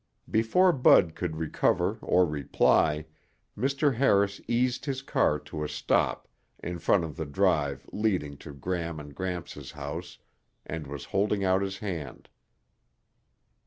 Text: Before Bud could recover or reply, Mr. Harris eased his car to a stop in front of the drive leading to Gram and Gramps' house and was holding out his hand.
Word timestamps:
Before 0.31 0.71
Bud 0.71 1.13
could 1.13 1.35
recover 1.35 1.99
or 2.01 2.25
reply, 2.25 3.05
Mr. 3.55 3.93
Harris 3.97 4.41
eased 4.47 4.85
his 4.85 5.03
car 5.03 5.37
to 5.41 5.63
a 5.63 5.69
stop 5.69 6.27
in 6.57 6.79
front 6.79 7.03
of 7.03 7.17
the 7.17 7.25
drive 7.27 7.87
leading 7.93 8.35
to 8.37 8.51
Gram 8.51 8.99
and 8.99 9.13
Gramps' 9.13 9.69
house 9.69 10.17
and 10.65 10.87
was 10.87 11.05
holding 11.13 11.43
out 11.43 11.61
his 11.61 11.77
hand. 11.77 12.29